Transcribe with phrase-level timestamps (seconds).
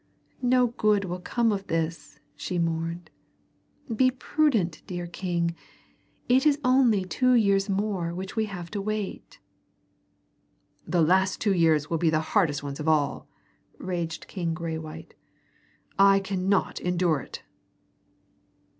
[0.41, 3.11] "No good will come of this," she mourned.
[3.95, 5.53] "Be prudent, dear king.
[6.27, 9.39] It is only two years more which we have to wait."
[10.87, 13.27] "The last two years will be the hardest ones of all!"
[13.77, 15.13] raged King Graywhite.
[15.99, 17.43] "I cannot endure it!"